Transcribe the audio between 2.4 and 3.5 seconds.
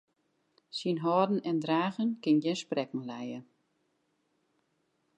gjin sprekken lije.